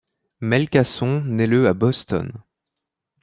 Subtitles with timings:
[0.39, 2.31] Mel Casson naît le à Boston.